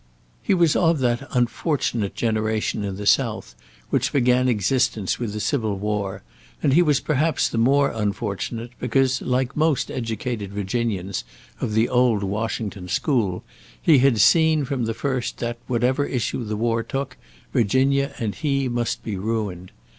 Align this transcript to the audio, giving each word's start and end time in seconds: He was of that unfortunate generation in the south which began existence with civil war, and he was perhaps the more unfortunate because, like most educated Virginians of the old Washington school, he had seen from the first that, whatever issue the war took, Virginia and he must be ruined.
He 0.41 0.55
was 0.55 0.75
of 0.75 0.97
that 0.97 1.27
unfortunate 1.31 2.15
generation 2.15 2.83
in 2.83 2.95
the 2.95 3.05
south 3.05 3.53
which 3.91 4.11
began 4.11 4.49
existence 4.49 5.19
with 5.19 5.39
civil 5.43 5.77
war, 5.77 6.23
and 6.63 6.73
he 6.73 6.81
was 6.81 6.99
perhaps 6.99 7.47
the 7.47 7.59
more 7.59 7.91
unfortunate 7.91 8.71
because, 8.79 9.21
like 9.21 9.55
most 9.55 9.91
educated 9.91 10.53
Virginians 10.53 11.23
of 11.59 11.73
the 11.75 11.87
old 11.87 12.23
Washington 12.23 12.87
school, 12.87 13.43
he 13.79 13.99
had 13.99 14.19
seen 14.19 14.65
from 14.65 14.85
the 14.85 14.95
first 14.95 15.37
that, 15.37 15.59
whatever 15.67 16.03
issue 16.03 16.43
the 16.43 16.57
war 16.57 16.81
took, 16.81 17.15
Virginia 17.53 18.11
and 18.17 18.33
he 18.33 18.67
must 18.67 19.03
be 19.03 19.17
ruined. 19.17 19.71